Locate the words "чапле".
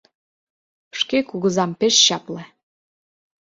2.05-2.43